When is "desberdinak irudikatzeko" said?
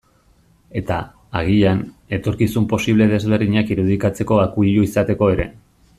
3.13-4.41